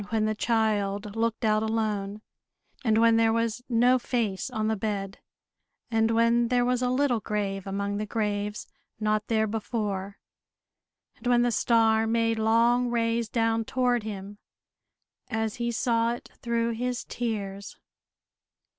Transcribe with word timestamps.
when 0.09 0.25
the 0.25 0.33
child 0.33 1.15
looked 1.15 1.45
out 1.45 1.61
alone, 1.61 2.23
and 2.83 2.97
when 2.97 3.17
there 3.17 3.31
was 3.31 3.61
no 3.69 3.99
face 3.99 4.49
on 4.49 4.67
the 4.67 4.75
bed; 4.75 5.19
and 5.91 6.09
when 6.09 6.47
there 6.47 6.65
was 6.65 6.81
a 6.81 6.89
little 6.89 7.19
grave 7.19 7.67
among 7.67 7.97
the 7.97 8.05
graves, 8.07 8.65
not 8.99 9.27
there 9.27 9.45
before; 9.45 10.17
and 11.17 11.27
when 11.27 11.43
the 11.43 11.51
star 11.51 12.07
made 12.07 12.39
long 12.39 12.89
rays 12.89 13.29
down 13.29 13.63
toward 13.63 14.01
him, 14.01 14.39
as 15.29 15.57
he 15.57 15.71
saw 15.71 16.13
it 16.13 16.31
through 16.41 16.71
his 16.71 17.03
tears. 17.05 17.77